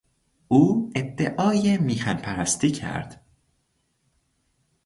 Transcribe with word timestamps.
او 0.47 0.91
ادعای 0.95 1.77
میهن 1.77 2.17
پرستی 2.17 2.71
کرد. 2.71 3.25